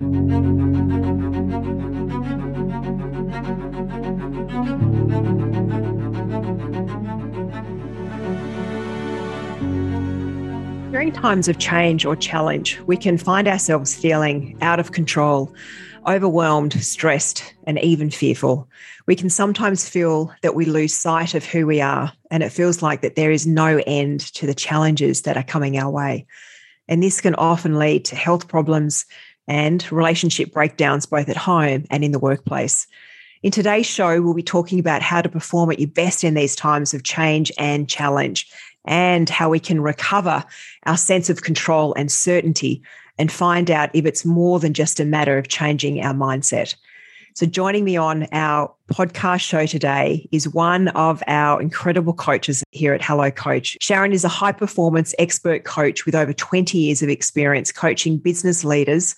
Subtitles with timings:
[0.00, 0.12] During
[11.12, 15.52] times of change or challenge, we can find ourselves feeling out of control,
[16.06, 18.68] overwhelmed, stressed, and even fearful.
[19.06, 22.82] We can sometimes feel that we lose sight of who we are, and it feels
[22.82, 26.24] like that there is no end to the challenges that are coming our way.
[26.88, 29.04] And this can often lead to health problems
[29.48, 32.86] and relationship breakdowns, both at home and in the workplace.
[33.42, 36.54] In today's show, we'll be talking about how to perform at your best in these
[36.54, 38.50] times of change and challenge
[38.84, 40.44] and how we can recover
[40.86, 42.82] our sense of control and certainty
[43.18, 46.74] and find out if it's more than just a matter of changing our mindset.
[47.34, 52.94] So, joining me on our podcast show today is one of our incredible coaches here
[52.94, 53.76] at Hello Coach.
[53.80, 58.64] Sharon is a high performance expert coach with over 20 years of experience coaching business
[58.64, 59.14] leaders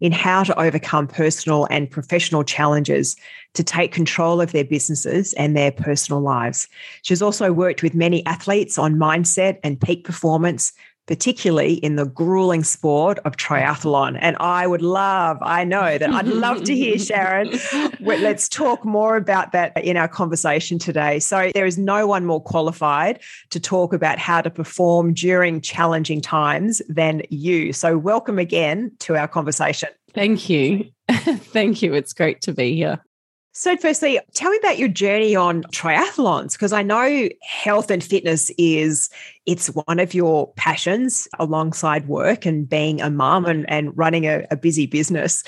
[0.00, 3.16] in how to overcome personal and professional challenges
[3.54, 6.68] to take control of their businesses and their personal lives.
[7.02, 10.72] She's also worked with many athletes on mindset and peak performance,
[11.08, 14.16] particularly in the grueling sport of triathlon.
[14.20, 17.58] And I would love, I know that I'd love to hear Sharon.
[17.98, 21.18] Let's talk more about that in our conversation today.
[21.18, 23.20] So, there is no one more qualified
[23.50, 27.72] to talk about how to perform during challenging times than you.
[27.72, 29.88] So, welcome again to our conversation.
[30.12, 30.90] Thank you.
[31.10, 31.94] Thank you.
[31.94, 33.02] It's great to be here.
[33.52, 38.50] So, firstly, tell me about your journey on triathlons because I know health and fitness
[38.56, 39.10] is
[39.46, 44.46] it's one of your passions alongside work and being a mum and, and running a,
[44.50, 45.42] a busy business.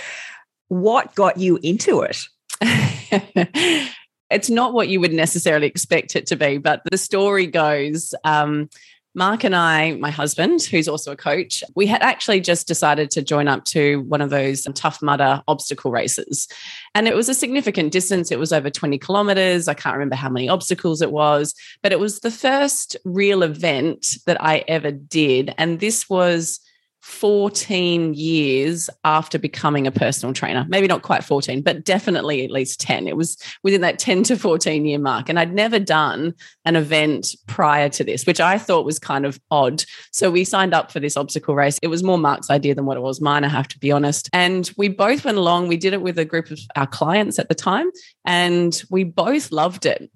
[0.69, 2.27] What got you into it?
[4.31, 8.15] it's not what you would necessarily expect it to be, but the story goes.
[8.25, 8.69] Um,
[9.15, 13.23] Mark and I, my husband, who's also a coach, we had actually just decided to
[13.23, 16.47] join up to one of those Tough Mudder obstacle races.
[16.95, 18.31] And it was a significant distance.
[18.31, 19.67] It was over 20 kilometers.
[19.67, 24.19] I can't remember how many obstacles it was, but it was the first real event
[24.27, 25.55] that I ever did.
[25.59, 26.61] And this was
[27.01, 30.67] 14 years after becoming a personal trainer.
[30.69, 33.09] Maybe not quite 14, but definitely at least 10.
[33.09, 35.29] It was within that 10 to 14 year mark.
[35.29, 36.35] And I'd never done
[36.65, 39.85] an event prior to this, which I thought was kind of odd.
[40.13, 41.79] So we signed up for this obstacle race.
[41.83, 44.29] It was more Mark's idea than what it was mine, I have to be honest.
[44.33, 45.69] And we both went along.
[45.69, 47.91] We did it with a group of our clients at the time,
[48.25, 50.11] and we both loved it.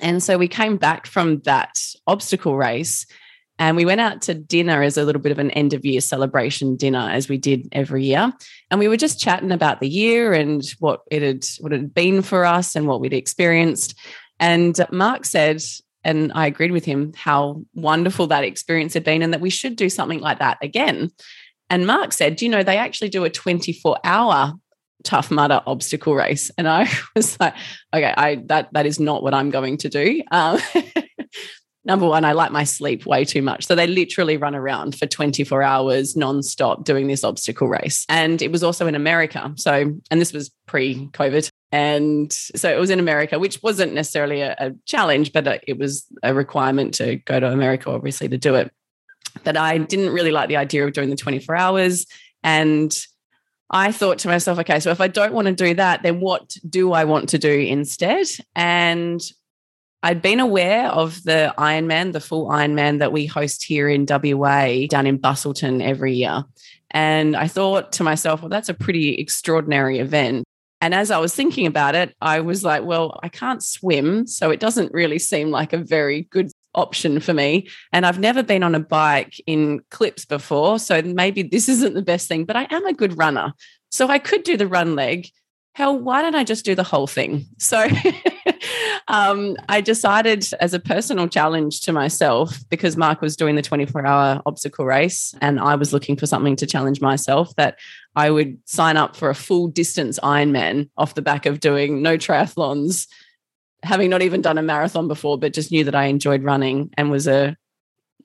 [0.00, 3.06] And so we came back from that obstacle race
[3.58, 6.00] and we went out to dinner as a little bit of an end of year
[6.00, 8.32] celebration dinner, as we did every year.
[8.70, 11.94] And we were just chatting about the year and what it had what it had
[11.94, 13.98] been for us and what we'd experienced.
[14.38, 15.62] And Mark said,
[16.04, 19.74] and I agreed with him, how wonderful that experience had been, and that we should
[19.74, 21.10] do something like that again.
[21.68, 24.54] And Mark said, Do you know, they actually do a 24 hour
[25.04, 27.54] tough mudder obstacle race and i was like
[27.94, 30.58] okay i that that is not what i'm going to do um,
[31.88, 33.66] number one, I like my sleep way too much.
[33.66, 38.04] So they literally run around for 24 hours nonstop doing this obstacle race.
[38.10, 39.52] And it was also in America.
[39.56, 39.72] So,
[40.10, 41.48] and this was pre COVID.
[41.72, 45.78] And so it was in America, which wasn't necessarily a, a challenge, but uh, it
[45.78, 48.70] was a requirement to go to America, obviously, to do it.
[49.42, 52.06] But I didn't really like the idea of doing the 24 hours.
[52.42, 52.94] And
[53.70, 56.54] I thought to myself, okay, so if I don't want to do that, then what
[56.68, 58.26] do I want to do instead?
[58.54, 59.20] And
[60.02, 64.86] I'd been aware of the Ironman, the full Ironman that we host here in WA
[64.88, 66.44] down in Busselton every year.
[66.90, 70.44] And I thought to myself, well, that's a pretty extraordinary event.
[70.80, 74.28] And as I was thinking about it, I was like, well, I can't swim.
[74.28, 77.68] So it doesn't really seem like a very good option for me.
[77.92, 80.78] And I've never been on a bike in clips before.
[80.78, 83.52] So maybe this isn't the best thing, but I am a good runner.
[83.90, 85.28] So I could do the run leg.
[85.74, 87.46] Hell, why don't I just do the whole thing?
[87.58, 87.88] So
[89.08, 94.06] um, I decided as a personal challenge to myself, because Mark was doing the 24
[94.06, 97.78] hour obstacle race and I was looking for something to challenge myself, that
[98.14, 102.18] I would sign up for a full distance Ironman off the back of doing no
[102.18, 103.06] triathlons,
[103.82, 107.10] having not even done a marathon before, but just knew that I enjoyed running and
[107.10, 107.56] was a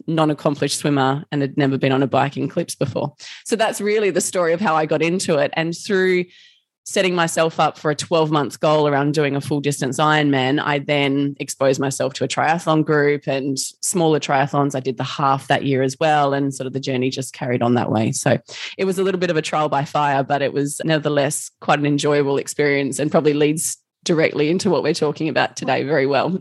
[0.06, 3.16] non accomplished swimmer and had never been on a bike in clips before.
[3.46, 5.52] So that's really the story of how I got into it.
[5.56, 6.26] And through
[6.86, 10.80] setting myself up for a 12 month goal around doing a full distance Ironman, I
[10.80, 14.76] then exposed myself to a triathlon group and smaller triathlons.
[14.76, 16.34] I did the half that year as well.
[16.34, 18.12] And sort of the journey just carried on that way.
[18.12, 18.38] So
[18.78, 21.80] it was a little bit of a trial by fire, but it was nevertheless quite
[21.80, 26.38] an enjoyable experience and probably leads directly into what we're talking about today very well.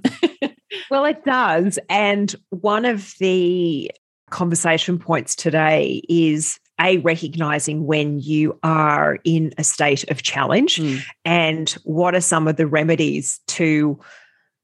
[0.91, 1.79] well, it does.
[1.89, 3.91] And one of the
[4.31, 11.01] conversation points today is a recognizing when you are in a state of challenge mm.
[11.25, 13.99] and what are some of the remedies to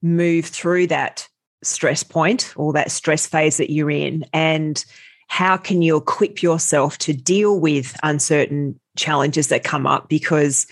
[0.02, 1.28] move through that
[1.62, 4.84] stress point or that stress phase that you're in and
[5.28, 10.66] how can you equip yourself to deal with uncertain challenges that come up because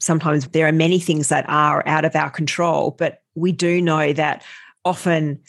[0.00, 4.12] sometimes there are many things that are out of our control but we do know
[4.12, 4.44] that
[4.84, 5.40] often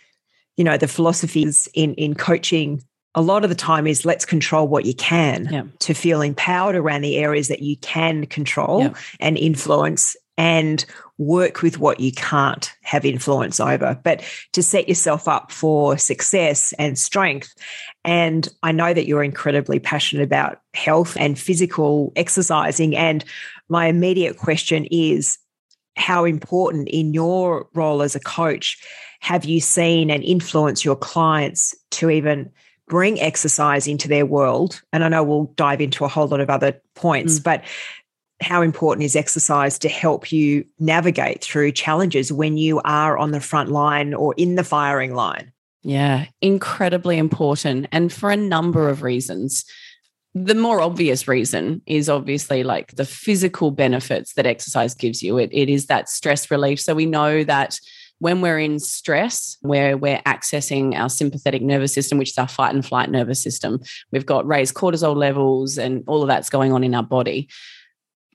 [0.57, 2.81] you know the philosophies in in coaching
[3.15, 5.63] a lot of the time is let's control what you can yeah.
[5.80, 8.94] to feel empowered around the areas that you can control yeah.
[9.19, 10.86] and influence and
[11.19, 16.74] work with what you can't have influence over, but to set yourself up for success
[16.80, 17.54] and strength.
[18.04, 22.95] And I know that you're incredibly passionate about health and physical exercising.
[22.95, 23.24] And
[23.69, 25.38] my immediate question is
[25.95, 28.81] how important in your role as a coach
[29.19, 32.51] have you seen and influenced your clients to even
[32.94, 34.80] bring exercise into their world?
[34.94, 37.44] And I know we'll dive into a whole lot of other points, mm.
[37.44, 37.63] but
[38.40, 43.40] how important is exercise to help you navigate through challenges when you are on the
[43.40, 45.51] front line or in the firing line?
[45.81, 47.88] Yeah, incredibly important.
[47.92, 49.66] And for a number of reasons.
[50.36, 55.39] The more obvious reason is obviously like the physical benefits that exercise gives you.
[55.39, 56.80] It, it is that stress relief.
[56.80, 57.80] So we know that
[58.24, 62.74] when we're in stress, where we're accessing our sympathetic nervous system, which is our fight
[62.74, 63.81] and flight nervous system,
[64.14, 67.50] we've got raised cortisol levels and all of that's going on in our body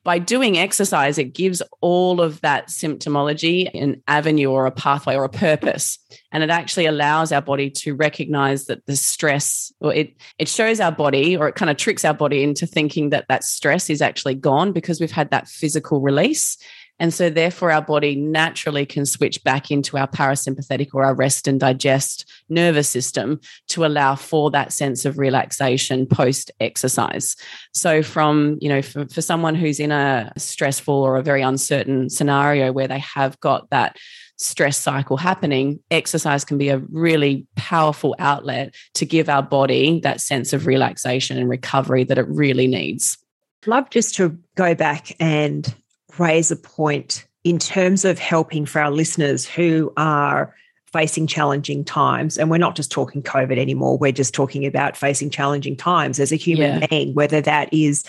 [0.08, 5.24] by doing exercise, it gives all of that symptomology an avenue or a pathway or
[5.24, 5.98] a purpose.
[6.32, 10.80] And it actually allows our body to recognize that the stress, or it, it shows
[10.80, 14.00] our body, or it kind of tricks our body into thinking that that stress is
[14.00, 16.56] actually gone because we've had that physical release.
[17.00, 21.46] And so, therefore, our body naturally can switch back into our parasympathetic or our rest
[21.46, 27.36] and digest nervous system to allow for that sense of relaxation post exercise.
[27.72, 32.10] So, from, you know, for, for someone who's in a stressful or a very uncertain
[32.10, 33.96] scenario where they have got that
[34.38, 40.20] stress cycle happening, exercise can be a really powerful outlet to give our body that
[40.20, 43.18] sense of relaxation and recovery that it really needs.
[43.66, 45.74] Love just to go back and
[46.18, 50.54] raise a point in terms of helping for our listeners who are
[50.92, 52.38] facing challenging times.
[52.38, 56.32] And we're not just talking COVID anymore, we're just talking about facing challenging times as
[56.32, 56.86] a human yeah.
[56.86, 58.04] being, whether that is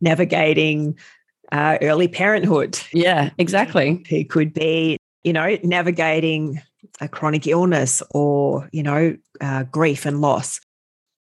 [0.00, 0.98] navigating
[1.52, 2.78] uh, early parenthood.
[2.92, 4.04] Yeah, exactly.
[4.10, 6.60] It could be, you know, navigating
[7.00, 10.60] a chronic illness or, you know, uh, grief and loss.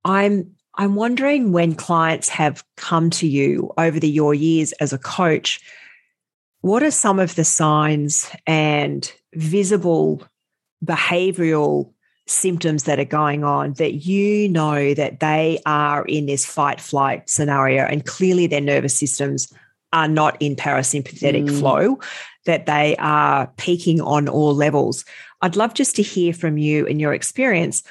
[0.04, 4.98] I'm I'm wondering when clients have come to you over the your years as a
[4.98, 5.60] coach,
[6.60, 10.22] what are some of the signs and visible
[10.84, 11.92] behavioral
[12.26, 17.28] symptoms that are going on that you know that they are in this fight flight
[17.28, 17.84] scenario?
[17.84, 19.52] And clearly their nervous systems
[19.92, 21.58] are not in parasympathetic mm.
[21.58, 21.98] flow
[22.44, 25.04] that they are peaking on all levels.
[25.42, 27.82] I'd love just to hear from you in your experience.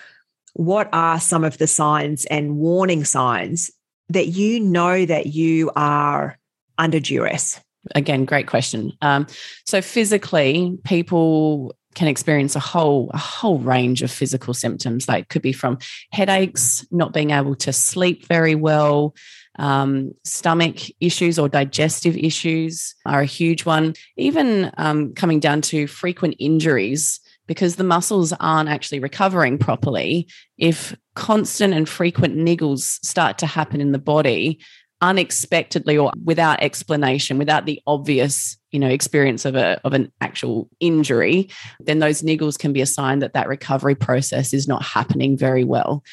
[0.54, 3.71] What are some of the signs and warning signs
[4.10, 6.38] that you know that you are
[6.77, 7.60] under duress
[7.95, 8.93] again, great question.
[9.01, 9.27] Um,
[9.65, 15.07] so physically, people can experience a whole a whole range of physical symptoms.
[15.07, 15.79] Like could be from
[16.11, 19.15] headaches, not being able to sleep very well,
[19.59, 23.94] um, stomach issues or digestive issues are a huge one.
[24.18, 30.27] Even um, coming down to frequent injuries because the muscles aren't actually recovering properly.
[30.57, 34.59] If constant and frequent niggles start to happen in the body,
[35.01, 40.69] unexpectedly or without explanation, without the obvious, you know, experience of a of an actual
[40.79, 45.37] injury, then those niggles can be a sign that that recovery process is not happening
[45.37, 46.03] very well.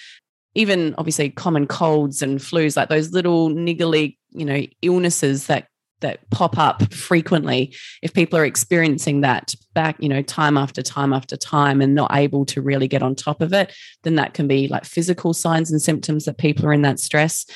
[0.54, 5.68] Even obviously common colds and flus, like those little niggly, you know, illnesses that
[6.00, 11.12] that pop up frequently if people are experiencing that back you know time after time
[11.12, 14.46] after time and not able to really get on top of it then that can
[14.46, 17.46] be like physical signs and symptoms that people are in that stress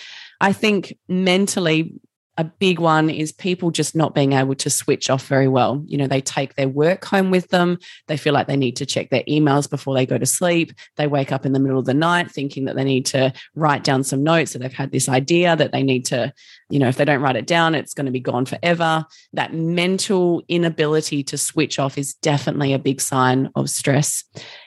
[0.41, 2.01] I think mentally,
[2.41, 5.83] a big one is people just not being able to switch off very well.
[5.85, 7.77] You know, they take their work home with them.
[8.07, 10.73] They feel like they need to check their emails before they go to sleep.
[10.97, 13.85] They wake up in the middle of the night thinking that they need to write
[13.85, 14.55] down some notes.
[14.55, 16.33] that they've had this idea that they need to,
[16.71, 19.05] you know, if they don't write it down, it's going to be gone forever.
[19.35, 24.25] That mental inability to switch off is definitely a big sign of stress.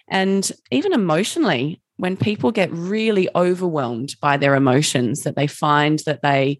[0.08, 6.22] And even emotionally, when people get really overwhelmed by their emotions, that they find that
[6.22, 6.60] they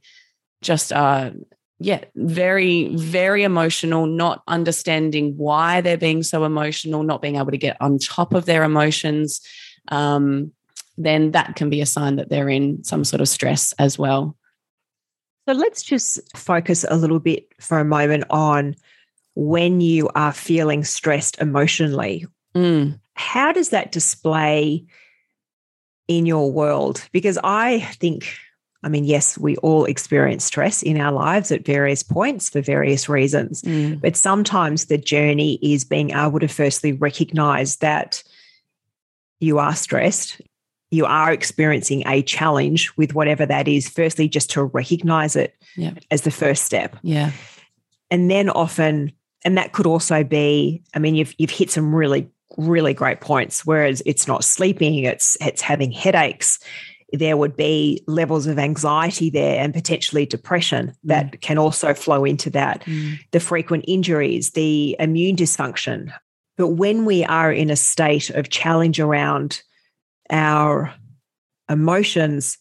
[0.62, 1.32] just are,
[1.80, 7.58] yeah, very, very emotional, not understanding why they're being so emotional, not being able to
[7.58, 9.42] get on top of their emotions.
[9.90, 10.52] Um,
[10.98, 14.38] then that can be a sign that they're in some sort of stress as well.
[15.48, 18.76] So let's just focus a little bit for a moment on
[19.36, 22.26] when you are feeling stressed emotionally.
[22.56, 23.00] Mm.
[23.16, 24.86] How does that display
[26.08, 27.08] in your world?
[27.12, 28.26] Because I think,
[28.84, 33.08] I mean, yes, we all experience stress in our lives at various points for various
[33.08, 34.02] reasons, Mm.
[34.02, 38.24] but sometimes the journey is being able to firstly recognize that
[39.40, 40.42] you are stressed.
[40.92, 43.90] You are experiencing a challenge with whatever that is.
[43.90, 45.92] Firstly, just to recognize it Yeah.
[46.12, 47.32] as the first step Yeah.
[48.12, 49.12] and then often
[49.46, 53.66] and that could also be i mean you've you've hit some really really great points
[53.66, 56.60] whereas it's not sleeping it's it's having headaches.
[57.12, 62.50] There would be levels of anxiety there and potentially depression that can also flow into
[62.52, 62.84] that.
[62.86, 63.20] Mm.
[63.32, 66.12] the frequent injuries the immune dysfunction.
[66.58, 69.62] But when we are in a state of challenge around
[70.30, 70.94] our
[71.70, 72.58] emotions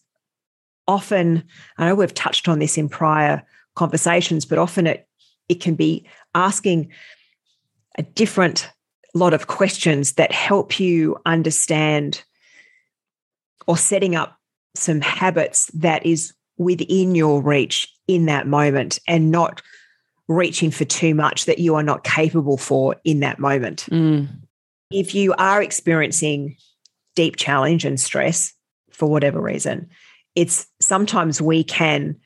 [0.89, 1.45] often
[1.79, 3.43] i know we've touched on this in prior
[3.75, 5.07] conversations but often it
[5.49, 6.91] it can be asking
[7.99, 8.71] a different
[9.15, 12.23] lot of questions that help you understand
[13.67, 14.39] or setting up
[14.75, 19.63] some habits that is within your reach in that moment and not
[20.29, 23.87] reaching for too much that you are not capable for in that moment.
[23.91, 24.29] Mm.
[24.91, 26.57] If you are experiencing
[27.15, 28.53] deep challenge and stress
[28.91, 29.89] for whatever reason,
[30.35, 32.17] it's sometimes we can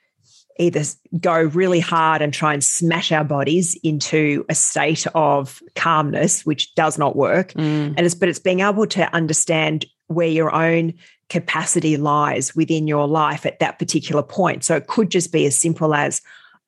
[0.59, 0.83] either
[1.21, 6.75] go really hard and try and smash our bodies into a state of calmness, which
[6.75, 7.53] does not work.
[7.53, 7.95] Mm.
[7.97, 10.95] And it's but it's being able to understand where your own
[11.29, 14.65] capacity lies within your life at that particular point.
[14.65, 16.23] So it could just be as simple as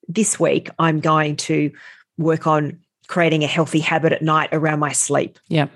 [0.09, 1.71] this week I'm going to
[2.17, 5.39] work on creating a healthy habit at night around my sleep.
[5.49, 5.69] Yeah.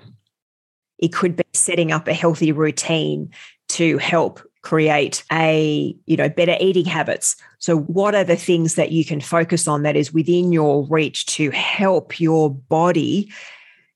[0.99, 3.31] It could be setting up a healthy routine
[3.69, 8.91] to help create a you know better eating habits so what are the things that
[8.91, 13.31] you can focus on that is within your reach to help your body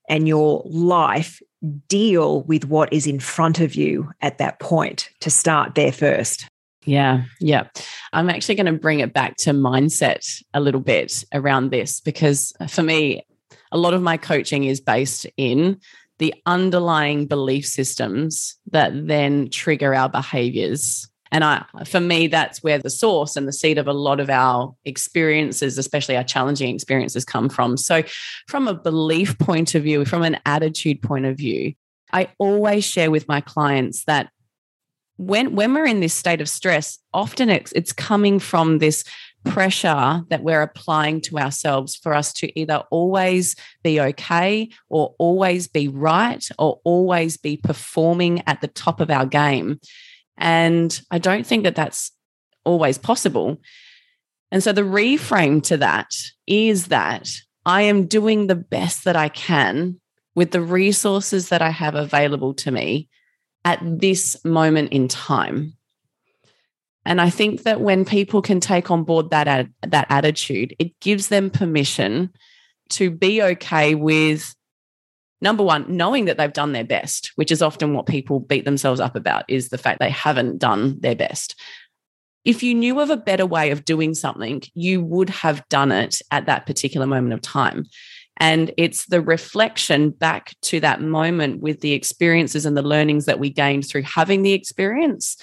[0.09, 1.41] and your life
[1.87, 6.47] deal with what is in front of you at that point to start there first
[6.87, 7.67] Yeah, yeah.
[8.13, 12.53] I'm actually going to bring it back to mindset a little bit around this because
[12.69, 13.25] for me,
[13.73, 15.81] a lot of my coaching is based in
[16.19, 21.07] the underlying belief systems that then trigger our behaviors.
[21.31, 24.29] And I, for me, that's where the source and the seed of a lot of
[24.29, 27.75] our experiences, especially our challenging experiences, come from.
[27.75, 28.03] So,
[28.47, 31.73] from a belief point of view, from an attitude point of view,
[32.13, 34.29] I always share with my clients that
[35.17, 39.03] when when we're in this state of stress, often it's it's coming from this
[39.51, 45.67] pressure that we're applying to ourselves for us to either always be okay or always
[45.67, 49.79] be right or always be performing at the top of our game.
[50.37, 52.11] And I don't think that that's
[52.63, 53.57] always possible.
[54.51, 56.11] And so the reframe to that
[56.45, 57.29] is that
[57.65, 59.99] I am doing the best that I can
[60.35, 63.09] with the resources that I have available to me
[63.65, 65.76] at this moment in time.
[67.07, 70.99] And I think that when people can take on board that ad- that attitude, it
[70.99, 72.31] gives them permission
[72.89, 74.53] to be okay with
[75.39, 78.99] number one, knowing that they've done their best, which is often what people beat themselves
[78.99, 81.55] up about, is the fact they haven't done their best.
[82.43, 86.21] If you knew of a better way of doing something, you would have done it
[86.31, 87.85] at that particular moment of time.
[88.37, 93.39] And it's the reflection back to that moment with the experiences and the learnings that
[93.39, 95.37] we gained through having the experience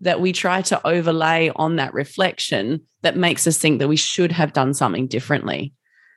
[0.00, 4.32] that we try to overlay on that reflection that makes us think that we should
[4.32, 5.72] have done something differently.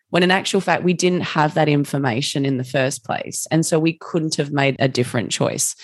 [0.09, 3.47] When in actual fact, we didn't have that information in the first place.
[3.49, 5.75] And so we couldn't have made a different choice.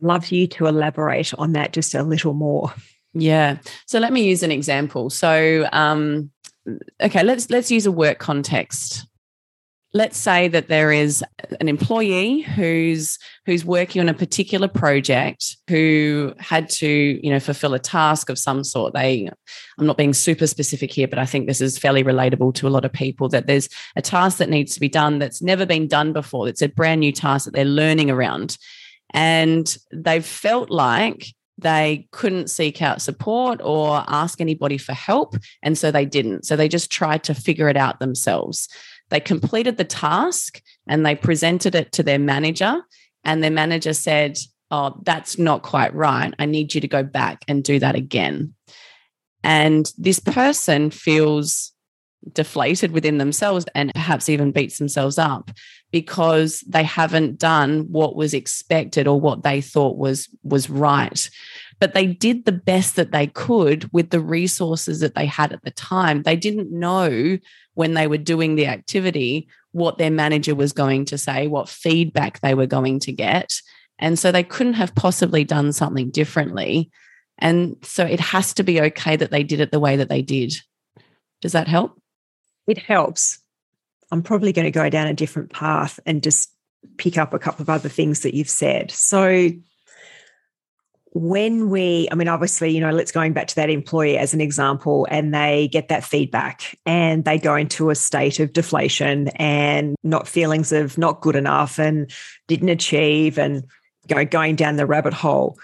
[0.00, 2.72] love you to elaborate on that just a little more
[3.14, 3.58] Yeah.
[3.86, 5.08] So let me use an example.
[5.08, 6.30] So, um,
[7.00, 9.06] okay, let's let's use a work context.
[9.96, 11.24] Let's say that there is
[11.60, 16.88] an employee who's who's working on a particular project who had to,
[17.22, 18.92] you know, fulfill a task of some sort.
[18.92, 19.30] They,
[19.78, 22.70] I'm not being super specific here, but I think this is fairly relatable to a
[22.70, 23.28] lot of people.
[23.28, 26.48] That there's a task that needs to be done that's never been done before.
[26.48, 28.58] It's a brand new task that they're learning around,
[29.12, 35.36] and they've felt like they couldn't seek out support or ask anybody for help.
[35.62, 36.44] And so they didn't.
[36.46, 38.68] So they just tried to figure it out themselves.
[39.14, 42.82] They completed the task and they presented it to their manager.
[43.22, 44.36] And their manager said,
[44.72, 46.34] Oh, that's not quite right.
[46.40, 48.54] I need you to go back and do that again.
[49.44, 51.70] And this person feels
[52.32, 55.52] deflated within themselves and perhaps even beats themselves up
[55.92, 61.30] because they haven't done what was expected or what they thought was was right
[61.80, 65.62] but they did the best that they could with the resources that they had at
[65.62, 66.22] the time.
[66.22, 67.38] They didn't know
[67.74, 72.40] when they were doing the activity what their manager was going to say what feedback
[72.40, 73.60] they were going to get.
[73.98, 76.90] And so they couldn't have possibly done something differently.
[77.38, 80.22] And so it has to be okay that they did it the way that they
[80.22, 80.54] did.
[81.40, 82.00] Does that help?
[82.66, 83.40] It helps.
[84.10, 86.52] I'm probably going to go down a different path and just
[86.98, 88.90] pick up a couple of other things that you've said.
[88.90, 89.50] So,
[91.14, 94.40] when we, I mean, obviously, you know, let's going back to that employee as an
[94.40, 99.94] example, and they get that feedback and they go into a state of deflation and
[100.02, 102.10] not feelings of not good enough and
[102.48, 103.64] didn't achieve and
[104.08, 105.56] go going down the rabbit hole.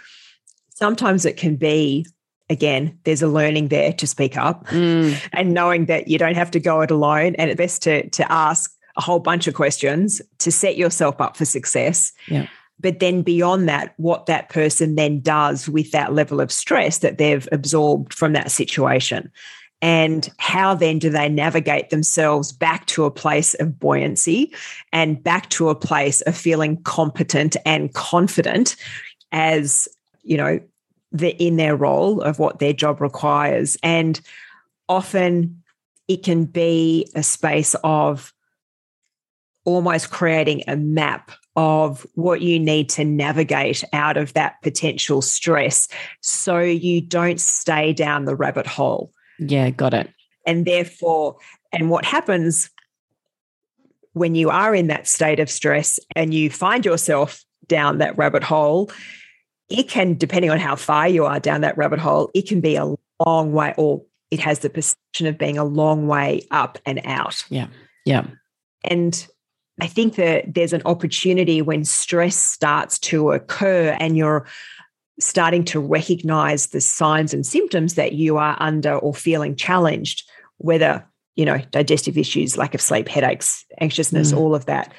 [0.73, 2.07] Sometimes it can be
[2.49, 5.17] again, there's a learning there to speak up mm.
[5.33, 7.37] and knowing that you don't have to go it alone.
[7.37, 11.37] And it's best to, to ask a whole bunch of questions to set yourself up
[11.37, 12.13] for success.
[12.27, 12.49] Yeah.
[12.81, 17.19] But then beyond that, what that person then does with that level of stress that
[17.19, 19.31] they've absorbed from that situation.
[19.83, 24.53] And how then do they navigate themselves back to a place of buoyancy
[24.93, 28.77] and back to a place of feeling competent and confident
[29.33, 29.89] as,
[30.23, 30.61] you know,
[31.13, 34.21] the in their role of what their job requires and
[34.89, 35.63] often
[36.09, 38.33] it can be a space of
[39.65, 41.31] almost creating a map
[41.61, 45.89] of what you need to navigate out of that potential stress
[46.23, 49.13] so you don't stay down the rabbit hole.
[49.39, 50.09] Yeah, got it.
[50.47, 51.37] And therefore,
[51.71, 52.71] and what happens
[54.15, 58.43] when you are in that state of stress and you find yourself down that rabbit
[58.43, 58.91] hole
[59.69, 62.75] it can, depending on how far you are down that rabbit hole, it can be
[62.75, 62.93] a
[63.25, 67.45] long way, or it has the perception of being a long way up and out.
[67.51, 67.69] Yeah.
[68.05, 68.27] Yeah.
[68.83, 69.29] And
[69.81, 74.47] I think that there's an opportunity when stress starts to occur and you're
[75.19, 81.07] starting to recognize the signs and symptoms that you are under or feeling challenged, whether,
[81.37, 84.39] you know, digestive issues, lack of sleep, headaches, anxiousness, mm.
[84.39, 84.93] all of that,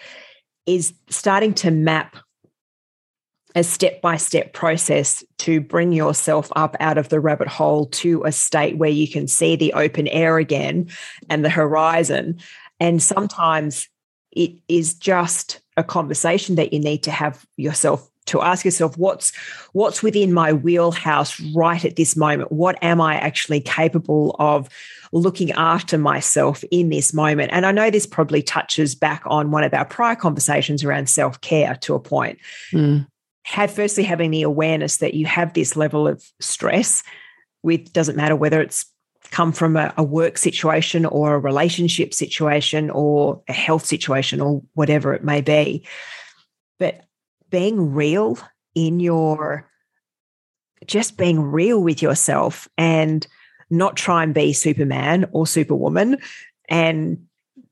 [0.65, 2.15] is starting to map
[3.55, 8.23] a step by step process to bring yourself up out of the rabbit hole to
[8.23, 10.89] a state where you can see the open air again
[11.29, 12.39] and the horizon.
[12.79, 13.89] And sometimes
[14.31, 19.35] it is just a conversation that you need to have yourself to ask yourself what's
[19.73, 22.51] what's within my wheelhouse right at this moment?
[22.51, 24.69] What am i actually capable of
[25.11, 27.51] looking after myself in this moment?
[27.51, 31.75] And i know this probably touches back on one of our prior conversations around self-care
[31.81, 32.37] to a point.
[32.71, 33.07] Mm
[33.43, 37.03] have firstly having the awareness that you have this level of stress
[37.63, 38.85] with doesn't matter whether it's
[39.31, 44.61] come from a, a, work situation or a relationship situation or a health situation or
[44.73, 45.83] whatever it may be
[46.77, 47.01] but
[47.49, 48.37] being real
[48.75, 49.67] in your
[50.85, 53.27] just being real with yourself and
[53.69, 56.17] not try and be superman or superwoman
[56.69, 57.25] and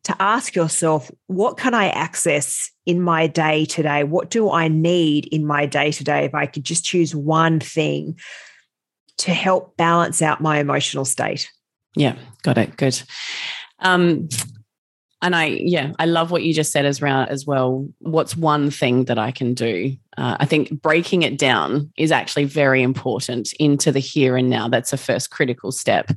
[0.03, 4.03] to ask yourself, what can I access in my day today?
[4.03, 8.17] What do I need in my day today if I could just choose one thing
[9.19, 11.51] to help balance out my emotional state?
[11.95, 12.75] Yeah, got it.
[12.77, 13.01] Good.
[13.79, 14.29] Um,
[15.21, 17.87] and I, yeah, I love what you just said as, as well.
[17.99, 19.95] What's one thing that I can do?
[20.17, 24.69] Uh, I think breaking it down is actually very important into the here and now.
[24.69, 26.11] That's a first critical step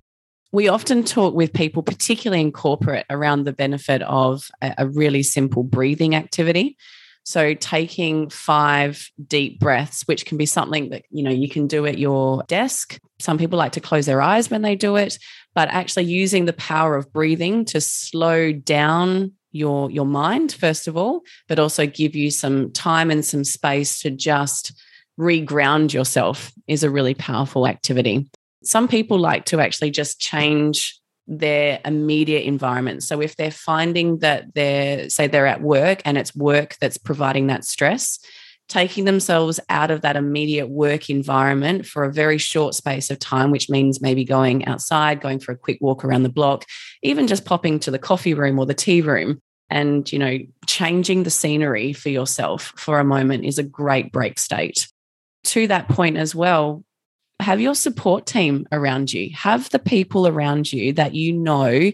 [0.52, 5.22] we often talk with people, particularly in corporate, around the benefit of a, a really
[5.22, 6.76] simple breathing activity.
[7.24, 11.86] So taking five deep breaths, which can be something that you know you can do
[11.86, 12.98] at your desk.
[13.20, 15.18] Some people like to close their eyes when they do it,
[15.54, 20.96] but actually using the power of breathing to slow down your your mind first of
[20.96, 24.72] all, but also give you some time and some space to just
[25.18, 28.28] reground yourself is a really powerful activity.
[28.64, 33.02] Some people like to actually just change their immediate environment.
[33.02, 37.46] So if they're finding that they're, say, they're at work and it's work that's providing
[37.46, 38.18] that stress,
[38.68, 43.50] taking themselves out of that immediate work environment for a very short space of time,
[43.50, 46.64] which means maybe going outside, going for a quick walk around the block,
[47.02, 49.40] even just popping to the coffee room or the tea room.
[49.70, 54.38] And, you know, changing the scenery for yourself for a moment is a great break
[54.38, 54.88] state.
[55.44, 56.84] To that point as well,
[57.42, 59.30] have your support team around you.
[59.34, 61.92] Have the people around you that you know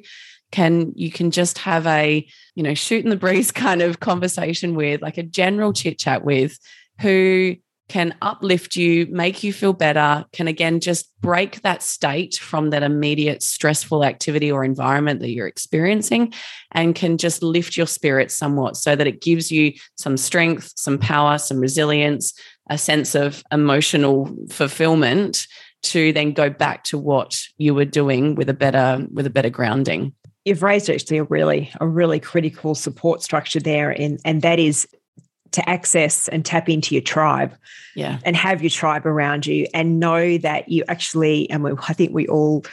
[0.51, 4.75] can you can just have a you know shoot in the breeze kind of conversation
[4.75, 6.59] with like a general chit chat with
[7.01, 7.57] who
[7.89, 12.83] can uplift you, make you feel better, can again just break that state from that
[12.83, 16.33] immediate stressful activity or environment that you're experiencing
[16.73, 20.99] and can just lift your spirit somewhat so that it gives you some strength, some
[20.99, 22.35] power, some resilience,
[22.69, 25.47] a sense of emotional fulfillment
[25.83, 29.51] to then go back to what you were doing with a better with a better
[29.51, 30.13] grounding.
[30.45, 34.89] You've raised actually a really a really critical support structure there and and that is
[35.53, 37.55] to access and tap into your tribe.
[37.95, 38.19] Yeah.
[38.25, 42.13] And have your tribe around you and know that you actually and we, i think
[42.13, 42.65] we all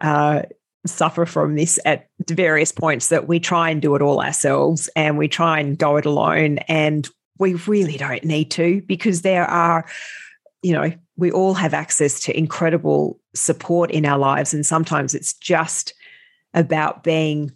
[0.00, 0.42] uh,
[0.86, 5.18] suffer from this at various points that we try and do it all ourselves and
[5.18, 7.08] we try and go it alone and
[7.40, 9.84] we really don't need to because there are
[10.62, 15.34] you know we all have access to incredible support in our lives and sometimes it's
[15.34, 15.92] just
[16.54, 17.50] about being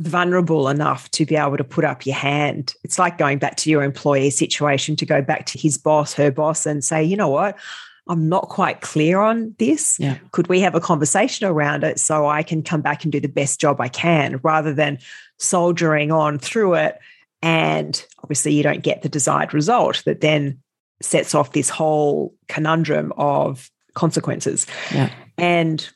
[0.00, 2.74] vulnerable enough to be able to put up your hand.
[2.84, 6.30] It's like going back to your employee situation to go back to his boss, her
[6.30, 7.58] boss, and say, you know what?
[8.06, 9.98] I'm not quite clear on this.
[9.98, 10.18] Yeah.
[10.32, 13.28] Could we have a conversation around it so I can come back and do the
[13.28, 14.98] best job I can rather than
[15.38, 16.98] soldiering on through it?
[17.42, 20.60] And obviously, you don't get the desired result that then
[21.00, 24.66] sets off this whole conundrum of consequences.
[24.92, 25.10] Yeah.
[25.36, 25.88] And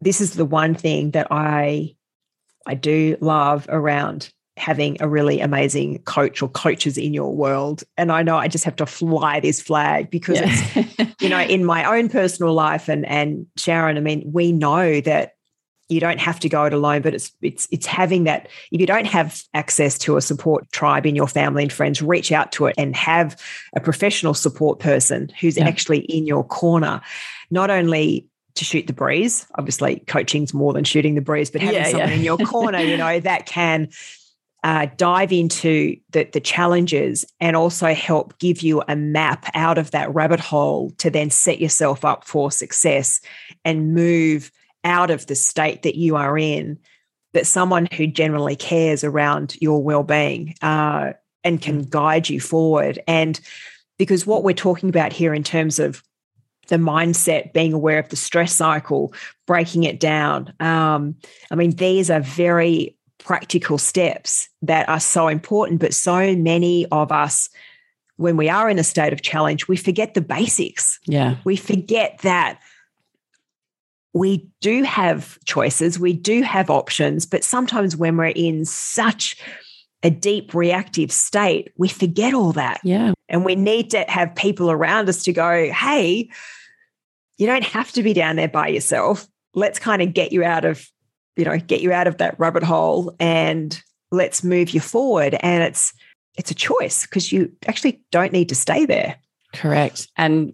[0.00, 1.94] this is the one thing that I
[2.66, 7.82] I do love around having a really amazing coach or coaches in your world.
[7.96, 10.46] And I know I just have to fly this flag because yeah.
[10.76, 15.00] it's, you know, in my own personal life and and Sharon, I mean, we know
[15.00, 15.32] that
[15.88, 18.86] you don't have to go it alone, but it's it's it's having that if you
[18.86, 22.66] don't have access to a support tribe in your family and friends, reach out to
[22.66, 23.40] it and have
[23.76, 25.66] a professional support person who's yeah.
[25.66, 27.00] actually in your corner.
[27.50, 29.46] Not only to shoot the breeze.
[29.56, 32.14] Obviously, coaching's more than shooting the breeze, but having yeah, someone yeah.
[32.14, 33.88] in your corner, you know, that can
[34.62, 39.90] uh, dive into the, the challenges and also help give you a map out of
[39.90, 43.20] that rabbit hole to then set yourself up for success
[43.64, 44.50] and move
[44.84, 46.78] out of the state that you are in.
[47.32, 51.90] That someone who generally cares around your well-being uh, and can mm.
[51.90, 53.00] guide you forward.
[53.08, 53.40] And
[53.98, 56.02] because what we're talking about here in terms of
[56.68, 59.12] the mindset, being aware of the stress cycle,
[59.46, 60.52] breaking it down.
[60.60, 61.16] Um,
[61.50, 67.10] I mean, these are very practical steps that are so important, but so many of
[67.12, 67.48] us,
[68.16, 70.98] when we are in a state of challenge, we forget the basics.
[71.04, 71.36] Yeah.
[71.44, 72.60] We forget that
[74.14, 79.42] we do have choices, we do have options, but sometimes when we're in such
[80.04, 82.80] a deep reactive state, we forget all that.
[82.84, 83.12] Yeah.
[83.28, 86.30] And we need to have people around us to go, hey,
[87.38, 89.26] you don't have to be down there by yourself.
[89.54, 90.86] Let's kind of get you out of,
[91.36, 95.36] you know, get you out of that rabbit hole and let's move you forward.
[95.40, 95.92] And it's
[96.36, 99.16] it's a choice because you actually don't need to stay there.
[99.54, 100.08] Correct.
[100.16, 100.52] And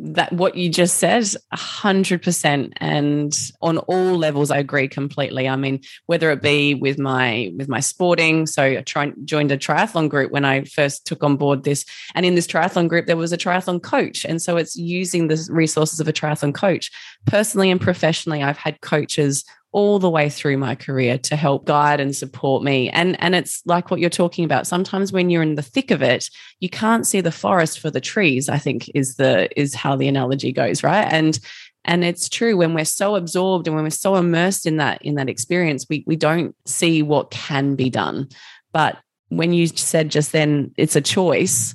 [0.00, 5.48] that what you just said 100% and on all levels i agree completely.
[5.48, 10.08] I mean whether it be with my with my sporting so i joined a triathlon
[10.08, 11.84] group when i first took on board this.
[12.14, 14.24] And in this triathlon group there was a triathlon coach.
[14.24, 16.90] And so it's using the resources of a triathlon coach.
[17.26, 22.00] Personally and professionally i've had coaches all the way through my career to help guide
[22.00, 22.88] and support me.
[22.90, 24.66] And, and it's like what you're talking about.
[24.66, 28.00] Sometimes when you're in the thick of it, you can't see the forest for the
[28.00, 31.06] trees, I think is the is how the analogy goes, right?
[31.10, 31.38] And
[31.84, 35.16] and it's true when we're so absorbed and when we're so immersed in that in
[35.16, 38.28] that experience, we we don't see what can be done.
[38.72, 41.74] But when you said just then it's a choice,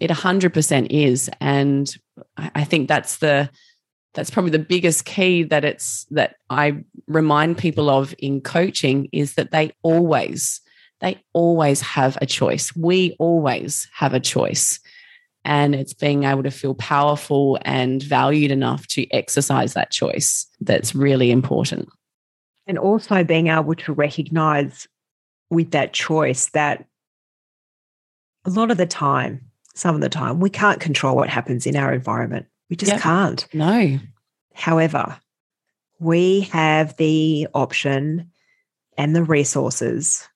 [0.00, 1.30] it 100% is.
[1.40, 1.94] And
[2.36, 3.50] I think that's the
[4.14, 9.34] that's probably the biggest key that it's that I remind people of in coaching is
[9.34, 10.60] that they always
[11.00, 12.74] they always have a choice.
[12.76, 14.78] We always have a choice.
[15.44, 20.94] And it's being able to feel powerful and valued enough to exercise that choice that's
[20.94, 21.88] really important.
[22.68, 24.86] And also being able to recognize
[25.50, 26.86] with that choice that
[28.44, 29.40] a lot of the time,
[29.74, 32.46] some of the time, we can't control what happens in our environment.
[32.72, 33.02] We just yep.
[33.02, 33.46] can't.
[33.52, 33.98] No.
[34.54, 35.20] However,
[35.98, 38.30] we have the option
[38.96, 40.26] and the resources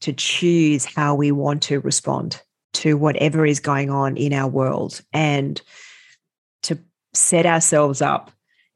[0.00, 5.00] to choose how we want to respond to whatever is going on in our world
[5.12, 5.62] and
[6.64, 6.76] to
[7.12, 8.32] set ourselves up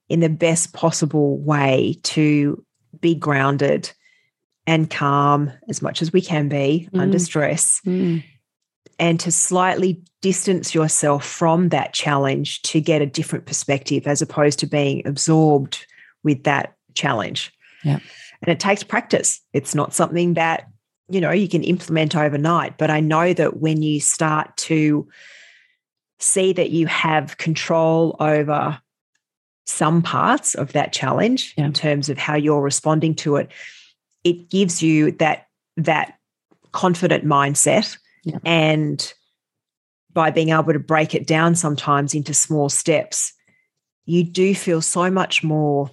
[0.09, 2.65] in the best possible way to
[3.01, 3.91] be grounded
[4.69, 7.01] and calm as much as we can be mm.
[7.01, 8.23] under stress mm
[8.99, 14.59] and to slightly distance yourself from that challenge to get a different perspective as opposed
[14.59, 15.87] to being absorbed
[16.25, 17.53] with that challenge.
[17.85, 18.01] Yeah.
[18.43, 19.41] And it takes practice.
[19.53, 20.69] It's not something that,
[21.09, 25.09] you know, you can implement overnight, but I know that when you start to
[26.19, 28.81] see that you have control over
[29.67, 31.67] some parts of that challenge yeah.
[31.67, 33.51] in terms of how you're responding to it,
[34.25, 36.19] it gives you that that
[36.73, 38.39] confident mindset yeah.
[38.45, 39.13] and
[40.13, 43.33] by being able to break it down sometimes into small steps,
[44.05, 45.91] you do feel so much more.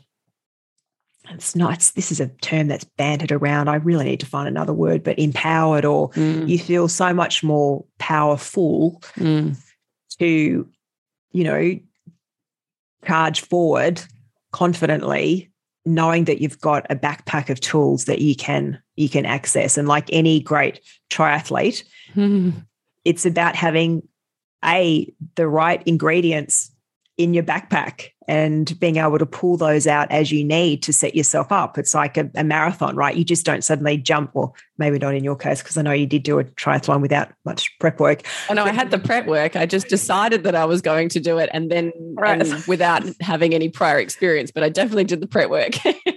[1.30, 3.68] It's not, it's, this is a term that's bantered around.
[3.68, 6.48] I really need to find another word, but empowered, or mm.
[6.48, 9.58] you feel so much more powerful mm.
[10.20, 10.70] to,
[11.32, 11.80] you know,
[13.06, 14.02] charge forward
[14.52, 15.52] confidently
[15.86, 19.78] knowing that you've got a backpack of tools that you can you can access.
[19.78, 21.84] And like any great triathlete
[23.06, 24.08] it's about having
[24.64, 26.72] a the right ingredients
[27.18, 31.16] in your backpack and being able to pull those out as you need to set
[31.16, 31.78] yourself up.
[31.78, 33.16] It's like a, a marathon, right?
[33.16, 36.08] You just don't suddenly jump, or maybe not in your case, because I know you
[36.08, 38.24] did do a triathlon without much prep work.
[38.50, 39.56] Oh no, I had the prep work.
[39.56, 42.42] I just decided that I was going to do it and then right.
[42.42, 45.74] and without having any prior experience, but I definitely did the prep work.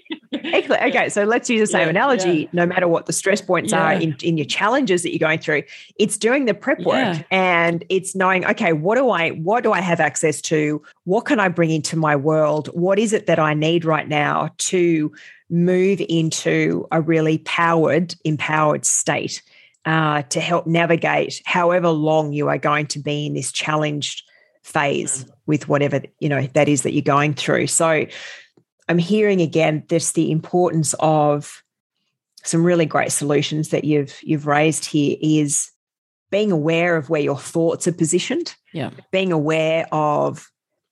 [0.58, 0.82] Excellent.
[0.82, 2.40] Okay, so let's use the same yeah, analogy.
[2.42, 2.48] Yeah.
[2.52, 3.82] No matter what the stress points yeah.
[3.82, 5.62] are in, in your challenges that you're going through,
[5.98, 9.80] it's doing the prep work and it's knowing, okay, what do I what do I
[9.80, 10.82] have access to?
[11.04, 12.68] What can I bring into my world?
[12.68, 15.12] What is it that I need right now to
[15.50, 19.42] move into a really powered, empowered state
[19.84, 24.22] uh, to help navigate however long you are going to be in this challenged
[24.62, 25.30] phase mm.
[25.46, 27.66] with whatever you know that is that you're going through.
[27.66, 28.06] So
[28.88, 31.62] I'm hearing again this the importance of
[32.44, 35.70] some really great solutions that you've you've raised here is
[36.30, 38.54] being aware of where your thoughts are positioned.
[38.72, 38.90] Yeah.
[39.10, 40.50] Being aware of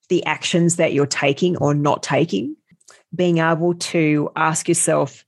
[0.08, 2.56] the actions that you're taking or not taking.
[3.14, 5.24] Being able to ask yourself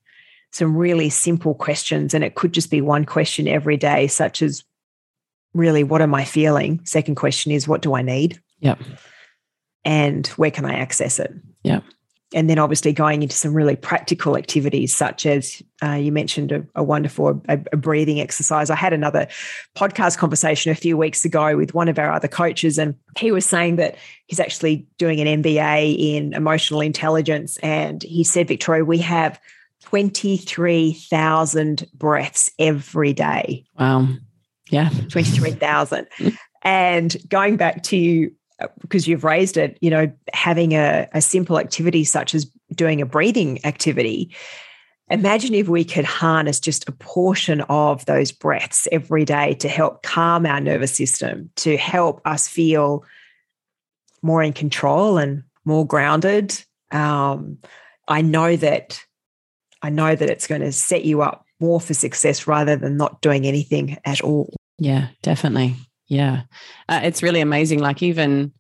[0.51, 2.15] some really simple questions.
[2.15, 4.65] And it could just be one question every day, such as
[5.53, 6.81] really, what am I feeling?
[6.85, 8.41] Second question is, what do I need?
[8.61, 8.77] Yeah.
[9.85, 11.33] And where can I access it?
[11.63, 11.81] Yeah
[12.35, 16.65] and then obviously going into some really practical activities such as uh, you mentioned a,
[16.75, 18.69] a wonderful a, a, breathing exercise.
[18.69, 19.29] I had another
[19.77, 23.47] podcast conversation a few weeks ago with one of our other coaches and he was
[23.47, 27.57] saying that he's actually doing an mba in emotional intelligence.
[27.59, 29.41] And he said victoria we have
[29.85, 33.65] 23000 breaths every day.
[33.79, 34.09] Wow.
[34.71, 34.91] Yeah.
[34.91, 36.07] 23000
[36.63, 38.31] and going back to
[38.81, 43.07] because you've raised it, you know, having a, a simple activity such as doing a
[43.07, 44.35] breathing activity.
[45.11, 50.03] Imagine if we could harness just a portion of those breaths every day to help
[50.03, 53.05] calm our nervous system, to help us feel
[54.21, 56.63] more in control and more grounded.
[56.91, 57.59] Um,
[58.07, 59.03] I know that
[59.81, 63.21] I know that it's going to set you up more for success rather than not
[63.21, 64.53] doing anything at all.
[64.79, 65.77] Yeah, definitely.
[66.09, 66.43] Yeah.
[66.89, 67.81] Uh, it's really amazing.
[67.81, 68.53] Like, even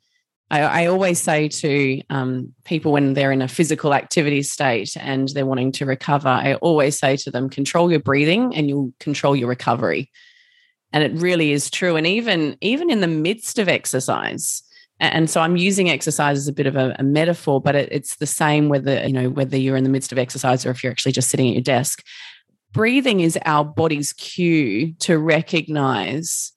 [0.50, 5.28] I, I always say to um, people when they're in a physical activity state and
[5.30, 9.34] they're wanting to recover, I always say to them, control your breathing and you'll control
[9.34, 10.10] your recovery.
[10.92, 11.96] And it really is true.
[11.96, 14.62] And even, even in the midst of exercise,
[15.00, 18.16] and so I'm using exercise as a bit of a, a metaphor, but it, it's
[18.16, 20.90] the same whether you know whether you're in the midst of exercise or if you're
[20.90, 22.02] actually just sitting at your desk.
[22.72, 26.52] Breathing is our body's cue to recognize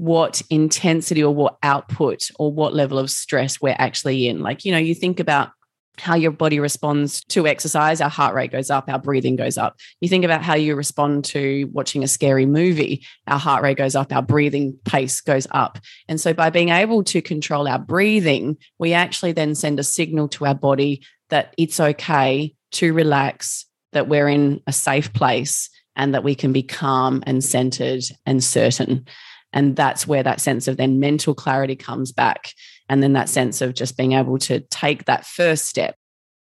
[0.00, 4.40] what intensity or what output or what level of stress we're actually in.
[4.40, 5.50] Like, you know, you think about
[5.98, 9.76] how your body responds to exercise, our heart rate goes up, our breathing goes up.
[10.00, 13.94] You think about how you respond to watching a scary movie, our heart rate goes
[13.94, 15.78] up, our breathing pace goes up.
[16.08, 20.28] And so, by being able to control our breathing, we actually then send a signal
[20.28, 26.14] to our body that it's okay to relax, that we're in a safe place, and
[26.14, 29.04] that we can be calm and centered and certain.
[29.52, 32.52] And that's where that sense of then mental clarity comes back.
[32.88, 35.96] And then that sense of just being able to take that first step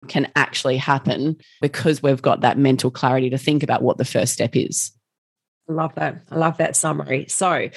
[0.08, 4.32] can actually happen because we've got that mental clarity to think about what the first
[4.32, 4.92] step is.
[5.68, 6.22] I love that.
[6.30, 7.26] I love that summary.
[7.28, 7.70] So,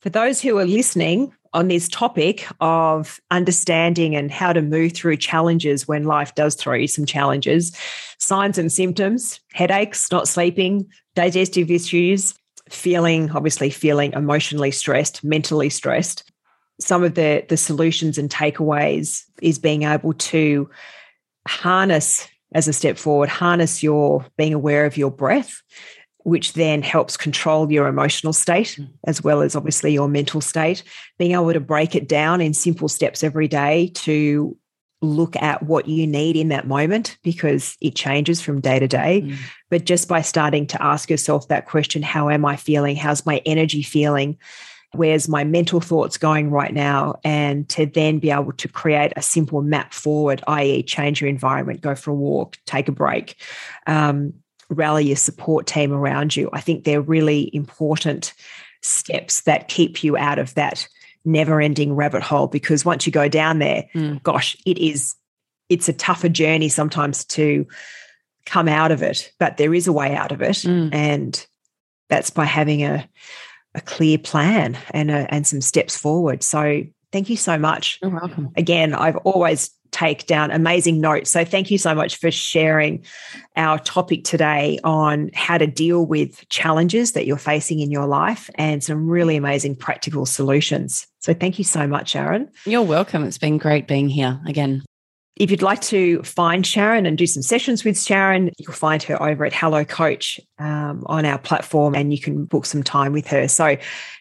[0.00, 5.16] for those who are listening on this topic of understanding and how to move through
[5.16, 7.74] challenges when life does throw you some challenges,
[8.18, 12.34] signs and symptoms, headaches, not sleeping, digestive issues,
[12.74, 16.30] feeling, obviously, feeling emotionally stressed, mentally stressed,
[16.80, 20.68] some of the, the solutions and takeaways is being able to
[21.46, 25.62] harness as a step forward, harness your being aware of your breath,
[26.18, 28.88] which then helps control your emotional state mm.
[29.06, 30.82] as well as obviously your mental state.
[31.18, 34.56] Being able to break it down in simple steps every day to
[35.04, 39.22] look at what you need in that moment because it changes from day to day.
[39.22, 39.36] Mm.
[39.70, 42.96] But just by starting to ask yourself that question, how am I feeling?
[42.96, 44.38] How's my energy feeling?
[44.94, 49.22] where's my mental thoughts going right now, and to then be able to create a
[49.22, 53.36] simple map forward, i.e., change your environment, go for a walk, take a break,
[53.86, 54.32] um,
[54.70, 56.48] rally your support team around you.
[56.52, 58.32] I think they're really important
[58.82, 60.86] steps that keep you out of that
[61.24, 64.22] never ending rabbit hole because once you go down there, mm.
[64.22, 65.14] gosh, it is
[65.68, 67.66] it's a tougher journey sometimes to
[68.46, 70.56] come out of it, but there is a way out of it.
[70.56, 70.94] Mm.
[70.94, 71.46] And
[72.08, 73.08] that's by having a,
[73.74, 76.42] a clear plan and, a, and some steps forward.
[76.42, 76.84] So
[77.14, 78.00] thank you so much.
[78.02, 78.50] You're welcome.
[78.56, 81.30] Again, I've always take down amazing notes.
[81.30, 83.04] So thank you so much for sharing
[83.54, 88.50] our topic today on how to deal with challenges that you're facing in your life
[88.56, 91.06] and some really amazing practical solutions.
[91.20, 92.50] So thank you so much, Sharon.
[92.66, 93.22] You're welcome.
[93.22, 94.82] It's been great being here again.
[95.36, 99.20] If you'd like to find Sharon and do some sessions with Sharon, you'll find her
[99.20, 103.26] over at Hello Coach um, on our platform and you can book some time with
[103.28, 103.48] her.
[103.48, 103.76] So,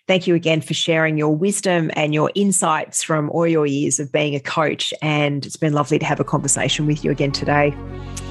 [0.08, 4.12] thank you again for sharing your wisdom and your insights from all your years of
[4.12, 4.94] being a coach.
[5.02, 7.76] And it's been lovely to have a conversation with you again today.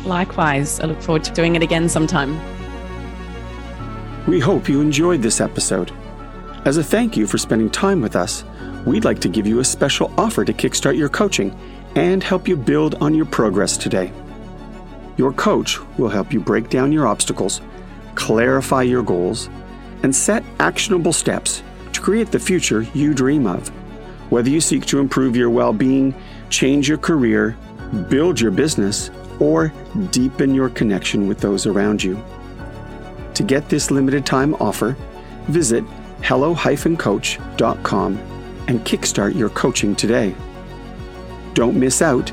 [0.04, 2.38] Likewise, I look forward to doing it again sometime.
[4.26, 5.92] We hope you enjoyed this episode.
[6.64, 8.44] As a thank you for spending time with us,
[8.86, 11.58] we'd like to give you a special offer to kickstart your coaching
[11.96, 14.12] and help you build on your progress today.
[15.16, 17.60] Your coach will help you break down your obstacles,
[18.14, 19.48] clarify your goals,
[20.02, 21.62] and set actionable steps
[21.92, 23.68] to create the future you dream of.
[24.30, 26.14] Whether you seek to improve your well being,
[26.48, 27.56] change your career,
[28.08, 29.10] build your business,
[29.40, 29.72] or
[30.10, 32.22] deepen your connection with those around you.
[33.34, 34.96] To get this limited time offer,
[35.48, 35.84] visit
[36.22, 38.18] hello-coach.com
[38.68, 40.34] and kickstart your coaching today.
[41.54, 42.30] Don't miss out.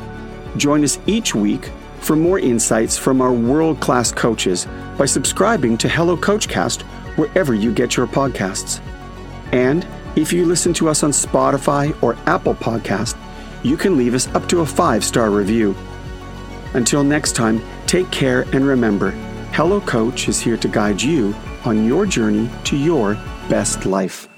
[0.58, 5.90] Join us each week for more insights from our world class coaches by subscribing to
[5.90, 6.84] Hello Coachcast
[7.20, 8.82] wherever you get your podcasts.
[9.52, 13.18] And if you listen to us on Spotify or Apple Podcast,
[13.62, 15.76] you can leave us up to a five star review.
[16.74, 19.12] Until next time, take care and remember
[19.52, 23.16] Hello Coach is here to guide you on your journey to your
[23.50, 24.29] best life.